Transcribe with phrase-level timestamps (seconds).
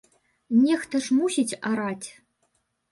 [0.61, 2.07] Нехта ж мусіць араць.